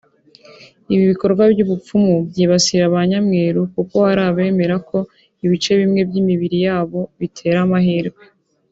[0.93, 4.97] Ibi bikorwa by’ubupfumu byibasira ba nyamweru kuko hari abemera ko
[5.45, 8.23] ibice bimwe by’imibiri yabo bitera amahirwe